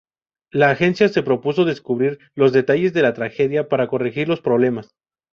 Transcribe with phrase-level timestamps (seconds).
[0.51, 4.95] La agencia se propuso descubrir los detalles de la tragedia, para corregir los problemas.